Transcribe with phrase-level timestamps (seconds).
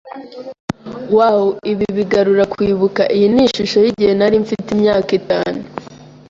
[1.17, 1.41] Wow,
[1.71, 3.01] ibi bigarura kwibuka.
[3.15, 5.59] Iyi ni ishusho yigihe nari mfite imyaka itanu